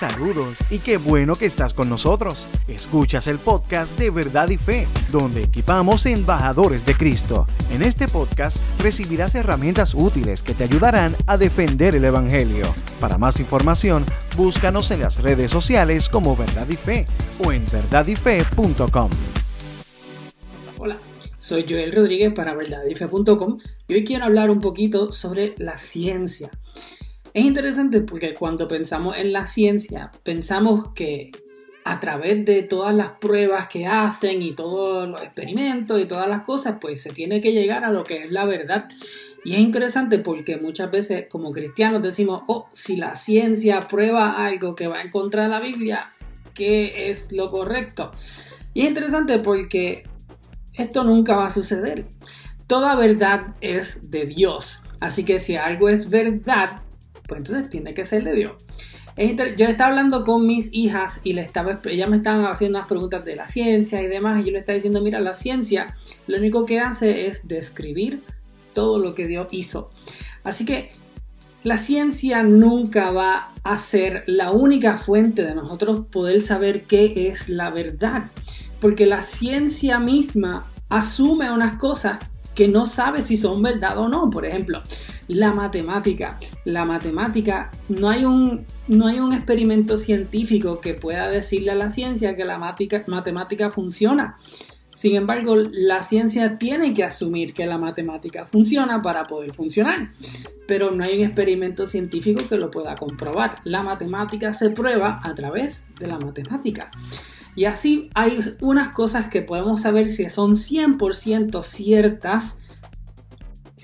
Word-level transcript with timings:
Saludos 0.00 0.56
y 0.70 0.78
qué 0.78 0.96
bueno 0.96 1.34
que 1.34 1.44
estás 1.44 1.74
con 1.74 1.90
nosotros. 1.90 2.46
Escuchas 2.66 3.26
el 3.26 3.36
podcast 3.36 3.98
de 3.98 4.08
Verdad 4.08 4.48
y 4.48 4.56
Fe, 4.56 4.86
donde 5.12 5.42
equipamos 5.42 6.06
embajadores 6.06 6.86
de 6.86 6.96
Cristo. 6.96 7.46
En 7.70 7.82
este 7.82 8.08
podcast 8.08 8.56
recibirás 8.78 9.34
herramientas 9.34 9.92
útiles 9.92 10.40
que 10.40 10.54
te 10.54 10.64
ayudarán 10.64 11.14
a 11.26 11.36
defender 11.36 11.96
el 11.96 12.06
Evangelio. 12.06 12.74
Para 12.98 13.18
más 13.18 13.40
información, 13.40 14.06
búscanos 14.38 14.90
en 14.90 15.00
las 15.00 15.20
redes 15.20 15.50
sociales 15.50 16.08
como 16.08 16.34
Verdad 16.34 16.66
y 16.70 16.76
Fe 16.76 17.06
o 17.44 17.52
en 17.52 17.66
verdadyfe.com. 17.70 19.10
Hola, 20.78 20.96
soy 21.36 21.66
Joel 21.68 21.92
Rodríguez 21.92 22.32
para 22.32 22.54
verdadyfe.com 22.54 23.58
y 23.86 23.92
hoy 23.92 24.04
quiero 24.04 24.24
hablar 24.24 24.48
un 24.48 24.62
poquito 24.62 25.12
sobre 25.12 25.54
la 25.58 25.76
ciencia. 25.76 26.50
Es 27.32 27.44
interesante 27.44 28.00
porque 28.00 28.34
cuando 28.34 28.66
pensamos 28.66 29.16
en 29.16 29.32
la 29.32 29.46
ciencia, 29.46 30.10
pensamos 30.24 30.92
que 30.94 31.30
a 31.84 32.00
través 32.00 32.44
de 32.44 32.62
todas 32.62 32.94
las 32.94 33.12
pruebas 33.12 33.68
que 33.68 33.86
hacen 33.86 34.42
y 34.42 34.54
todos 34.54 35.08
los 35.08 35.22
experimentos 35.22 36.00
y 36.00 36.06
todas 36.06 36.28
las 36.28 36.42
cosas, 36.42 36.76
pues 36.80 37.02
se 37.02 37.12
tiene 37.12 37.40
que 37.40 37.52
llegar 37.52 37.84
a 37.84 37.90
lo 37.90 38.04
que 38.04 38.24
es 38.24 38.30
la 38.32 38.44
verdad. 38.44 38.88
Y 39.44 39.54
es 39.54 39.60
interesante 39.60 40.18
porque 40.18 40.58
muchas 40.58 40.90
veces 40.90 41.26
como 41.28 41.52
cristianos 41.52 42.02
decimos, 42.02 42.42
oh, 42.48 42.68
si 42.72 42.96
la 42.96 43.16
ciencia 43.16 43.80
prueba 43.88 44.44
algo 44.44 44.74
que 44.74 44.88
va 44.88 45.00
en 45.00 45.10
contra 45.10 45.44
de 45.44 45.48
la 45.48 45.60
Biblia, 45.60 46.10
¿qué 46.52 47.10
es 47.10 47.32
lo 47.32 47.50
correcto? 47.50 48.12
Y 48.74 48.82
es 48.82 48.88
interesante 48.88 49.38
porque 49.38 50.04
esto 50.74 51.04
nunca 51.04 51.36
va 51.36 51.46
a 51.46 51.50
suceder. 51.50 52.06
Toda 52.66 52.94
verdad 52.94 53.54
es 53.60 54.10
de 54.10 54.26
Dios. 54.26 54.82
Así 55.00 55.24
que 55.24 55.38
si 55.38 55.56
algo 55.56 55.88
es 55.88 56.10
verdad, 56.10 56.82
pues 57.30 57.38
entonces 57.38 57.70
tiene 57.70 57.94
que 57.94 58.04
ser 58.04 58.24
de 58.24 58.34
Dios. 58.34 58.52
Yo 59.56 59.66
estaba 59.66 59.90
hablando 59.90 60.24
con 60.24 60.48
mis 60.48 60.68
hijas 60.72 61.20
y 61.22 61.34
le 61.34 61.42
estaba, 61.42 61.80
ellas 61.84 62.08
me 62.08 62.16
estaban 62.16 62.44
haciendo 62.46 62.78
unas 62.78 62.88
preguntas 62.88 63.24
de 63.24 63.36
la 63.36 63.46
ciencia 63.46 64.02
y 64.02 64.08
demás, 64.08 64.40
y 64.40 64.46
yo 64.46 64.50
le 64.50 64.58
estaba 64.58 64.74
diciendo, 64.74 65.00
mira, 65.00 65.20
la 65.20 65.34
ciencia 65.34 65.94
lo 66.26 66.38
único 66.38 66.66
que 66.66 66.80
hace 66.80 67.28
es 67.28 67.46
describir 67.46 68.20
todo 68.72 68.98
lo 68.98 69.14
que 69.14 69.28
Dios 69.28 69.46
hizo. 69.52 69.90
Así 70.42 70.64
que 70.64 70.90
la 71.62 71.78
ciencia 71.78 72.42
nunca 72.42 73.12
va 73.12 73.52
a 73.62 73.78
ser 73.78 74.24
la 74.26 74.50
única 74.50 74.96
fuente 74.96 75.44
de 75.44 75.54
nosotros 75.54 76.06
poder 76.10 76.42
saber 76.42 76.82
qué 76.82 77.28
es 77.28 77.48
la 77.48 77.70
verdad, 77.70 78.24
porque 78.80 79.06
la 79.06 79.22
ciencia 79.22 80.00
misma 80.00 80.66
asume 80.88 81.52
unas 81.52 81.76
cosas 81.76 82.18
que 82.54 82.68
no 82.68 82.86
sabe 82.86 83.22
si 83.22 83.36
son 83.36 83.62
verdad 83.62 83.98
o 83.98 84.08
no. 84.08 84.30
Por 84.30 84.46
ejemplo, 84.46 84.82
la 85.28 85.52
matemática. 85.52 86.38
La 86.64 86.84
matemática, 86.84 87.70
no 87.88 88.08
hay 88.08 88.24
un, 88.24 88.64
no 88.88 89.06
hay 89.06 89.20
un 89.20 89.32
experimento 89.32 89.96
científico 89.96 90.80
que 90.80 90.94
pueda 90.94 91.28
decirle 91.28 91.70
a 91.72 91.74
la 91.74 91.90
ciencia 91.90 92.36
que 92.36 92.44
la 92.44 92.58
matemática 92.58 93.70
funciona. 93.70 94.36
Sin 95.00 95.16
embargo, 95.16 95.56
la 95.56 96.02
ciencia 96.02 96.58
tiene 96.58 96.92
que 96.92 97.04
asumir 97.04 97.54
que 97.54 97.64
la 97.64 97.78
matemática 97.78 98.44
funciona 98.44 99.00
para 99.00 99.24
poder 99.24 99.54
funcionar, 99.54 100.10
pero 100.68 100.90
no 100.90 101.02
hay 101.04 101.16
un 101.16 101.24
experimento 101.24 101.86
científico 101.86 102.46
que 102.46 102.58
lo 102.58 102.70
pueda 102.70 102.94
comprobar. 102.96 103.60
La 103.64 103.82
matemática 103.82 104.52
se 104.52 104.68
prueba 104.68 105.18
a 105.22 105.34
través 105.34 105.86
de 105.98 106.06
la 106.06 106.18
matemática. 106.18 106.90
Y 107.56 107.64
así 107.64 108.10
hay 108.14 108.40
unas 108.60 108.90
cosas 108.90 109.28
que 109.28 109.42
podemos 109.42 109.82
saber 109.82 110.08
si 110.08 110.28
son 110.30 110.52
100% 110.52 111.62
ciertas 111.62 112.60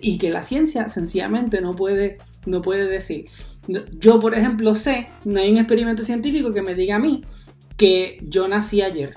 y 0.00 0.18
que 0.18 0.30
la 0.30 0.42
ciencia 0.42 0.88
sencillamente 0.88 1.60
no 1.60 1.74
puede, 1.74 2.18
no 2.46 2.62
puede 2.62 2.86
decir. 2.86 3.26
Yo, 3.98 4.20
por 4.20 4.34
ejemplo, 4.34 4.74
sé, 4.74 5.08
no 5.24 5.40
hay 5.40 5.50
un 5.50 5.58
experimento 5.58 6.04
científico 6.04 6.52
que 6.52 6.62
me 6.62 6.74
diga 6.74 6.96
a 6.96 6.98
mí 6.98 7.24
que 7.76 8.18
yo 8.22 8.46
nací 8.48 8.82
ayer. 8.82 9.14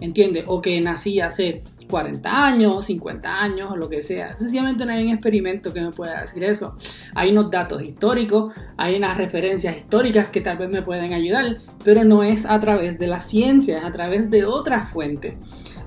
¿Entiendes? 0.00 0.44
O 0.46 0.62
que 0.62 0.80
nací 0.80 1.20
hace 1.20 1.62
40 1.90 2.46
años, 2.46 2.84
50 2.84 3.42
años, 3.42 3.76
lo 3.76 3.88
que 3.88 4.00
sea. 4.00 4.38
Sencillamente 4.38 4.86
no 4.86 4.92
hay 4.92 5.04
un 5.04 5.10
experimento 5.10 5.72
que 5.72 5.80
me 5.80 5.90
pueda 5.90 6.20
decir 6.20 6.44
eso. 6.44 6.76
Hay 7.14 7.30
unos 7.30 7.50
datos 7.50 7.82
históricos, 7.82 8.54
hay 8.76 8.96
unas 8.96 9.18
referencias 9.18 9.76
históricas 9.76 10.30
que 10.30 10.40
tal 10.40 10.58
vez 10.58 10.70
me 10.70 10.82
pueden 10.82 11.12
ayudar, 11.12 11.58
pero 11.84 12.04
no 12.04 12.22
es 12.22 12.46
a 12.46 12.58
través 12.60 12.98
de 12.98 13.08
la 13.08 13.20
ciencia, 13.20 13.78
es 13.78 13.84
a 13.84 13.90
través 13.90 14.30
de 14.30 14.44
otra 14.44 14.82
fuente. 14.82 15.36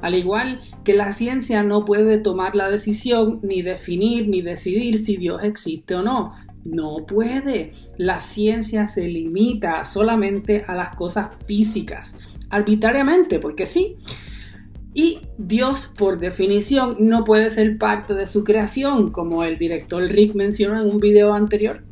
Al 0.01 0.15
igual 0.15 0.59
que 0.83 0.93
la 0.93 1.13
ciencia 1.13 1.63
no 1.63 1.85
puede 1.85 2.17
tomar 2.17 2.55
la 2.55 2.69
decisión, 2.69 3.39
ni 3.41 3.61
definir, 3.61 4.27
ni 4.27 4.41
decidir 4.41 4.97
si 4.97 5.15
Dios 5.15 5.41
existe 5.43 5.95
o 5.95 6.03
no. 6.03 6.33
No 6.65 7.05
puede. 7.05 7.71
La 7.97 8.19
ciencia 8.19 8.87
se 8.87 9.07
limita 9.07 9.83
solamente 9.83 10.65
a 10.67 10.75
las 10.75 10.95
cosas 10.95 11.29
físicas, 11.45 12.17
arbitrariamente, 12.49 13.39
porque 13.39 13.65
sí. 13.65 13.97
Y 14.93 15.21
Dios, 15.37 15.91
por 15.97 16.19
definición, 16.19 16.97
no 16.99 17.23
puede 17.23 17.49
ser 17.49 17.77
parte 17.77 18.13
de 18.13 18.25
su 18.25 18.43
creación, 18.43 19.11
como 19.11 19.43
el 19.43 19.57
director 19.57 20.03
Rick 20.03 20.35
mencionó 20.35 20.79
en 20.79 20.89
un 20.89 20.99
video 20.99 21.33
anterior. 21.33 21.83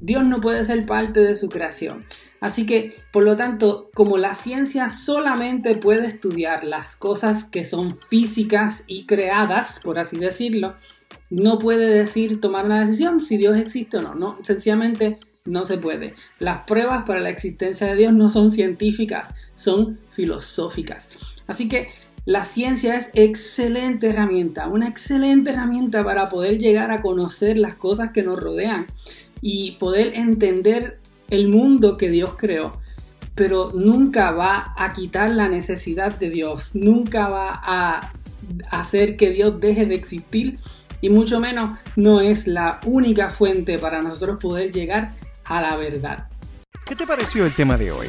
Dios 0.00 0.24
no 0.24 0.40
puede 0.40 0.64
ser 0.64 0.86
parte 0.86 1.20
de 1.20 1.36
su 1.36 1.48
creación. 1.48 2.04
Así 2.40 2.66
que, 2.66 2.92
por 3.12 3.24
lo 3.24 3.36
tanto, 3.36 3.90
como 3.94 4.16
la 4.16 4.34
ciencia 4.34 4.90
solamente 4.90 5.74
puede 5.74 6.06
estudiar 6.06 6.64
las 6.64 6.94
cosas 6.94 7.44
que 7.44 7.64
son 7.64 7.98
físicas 8.08 8.84
y 8.86 9.06
creadas, 9.06 9.80
por 9.82 9.98
así 9.98 10.16
decirlo, 10.18 10.74
no 11.30 11.58
puede 11.58 11.88
decir, 11.88 12.40
tomar 12.40 12.64
una 12.64 12.80
decisión 12.80 13.20
si 13.20 13.36
Dios 13.36 13.56
existe 13.56 13.96
o 13.96 14.02
no. 14.02 14.14
No, 14.14 14.38
sencillamente 14.42 15.18
no 15.44 15.64
se 15.64 15.78
puede. 15.78 16.14
Las 16.38 16.64
pruebas 16.64 17.04
para 17.04 17.20
la 17.20 17.30
existencia 17.30 17.88
de 17.88 17.96
Dios 17.96 18.12
no 18.12 18.30
son 18.30 18.50
científicas, 18.50 19.34
son 19.54 19.98
filosóficas. 20.12 21.08
Así 21.46 21.68
que 21.68 21.88
la 22.28 22.44
ciencia 22.44 22.94
es 22.94 23.10
excelente 23.14 24.10
herramienta, 24.10 24.68
una 24.68 24.86
excelente 24.86 25.48
herramienta 25.48 26.04
para 26.04 26.26
poder 26.26 26.58
llegar 26.58 26.90
a 26.90 27.00
conocer 27.00 27.56
las 27.56 27.74
cosas 27.74 28.10
que 28.10 28.22
nos 28.22 28.38
rodean 28.38 28.86
y 29.40 29.78
poder 29.80 30.12
entender 30.14 30.98
el 31.30 31.48
mundo 31.48 31.96
que 31.96 32.10
Dios 32.10 32.34
creó. 32.36 32.78
Pero 33.34 33.72
nunca 33.74 34.32
va 34.32 34.74
a 34.76 34.92
quitar 34.92 35.30
la 35.30 35.48
necesidad 35.48 36.18
de 36.18 36.28
Dios, 36.28 36.74
nunca 36.74 37.28
va 37.28 37.62
a 37.64 38.12
hacer 38.70 39.16
que 39.16 39.30
Dios 39.30 39.58
deje 39.58 39.86
de 39.86 39.94
existir 39.94 40.58
y 41.00 41.08
mucho 41.08 41.40
menos 41.40 41.78
no 41.96 42.20
es 42.20 42.46
la 42.46 42.78
única 42.84 43.30
fuente 43.30 43.78
para 43.78 44.02
nosotros 44.02 44.36
poder 44.38 44.70
llegar 44.70 45.14
a 45.46 45.62
la 45.62 45.76
verdad. 45.76 46.28
¿Qué 46.84 46.94
te 46.94 47.06
pareció 47.06 47.46
el 47.46 47.54
tema 47.54 47.78
de 47.78 47.90
hoy? 47.90 48.08